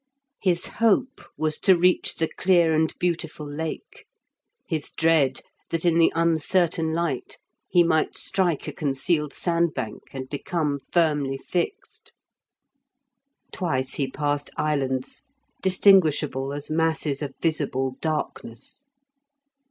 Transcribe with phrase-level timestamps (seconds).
[0.41, 4.07] His hope was to reach the clear and beautiful Lake;
[4.67, 7.37] his dread that in the uncertain light
[7.69, 12.13] he might strike a concealed sandbank and become firmly fixed.
[13.51, 15.25] Twice he passed islands,
[15.61, 18.81] distinguishable as masses of visible darkness.